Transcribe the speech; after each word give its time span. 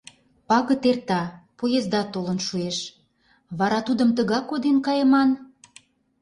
Пагыт 0.47 0.83
эрта, 0.91 1.21
поездат 1.59 2.07
толын 2.13 2.39
шуэш, 2.47 2.77
вара 3.57 3.79
тудым 3.87 4.09
тыгак 4.17 4.45
коден 4.49 4.77
кайыман? 4.85 5.29